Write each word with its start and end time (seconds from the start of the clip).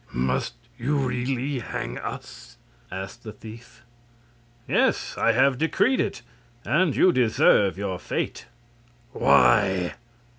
"Must 0.13 0.55
you 0.79 0.97
really 0.97 1.59
hang 1.59 1.99
us?" 1.99 2.57
asked 2.91 3.21
the 3.21 3.31
thief. 3.33 3.83
"Yes; 4.67 5.15
I 5.15 5.33
have 5.33 5.59
decreed 5.59 5.99
it, 6.01 6.23
and 6.65 6.95
you 6.95 7.11
deserve 7.11 7.77
your 7.77 7.99
fate." 7.99 8.47
"Why?" 9.13 9.93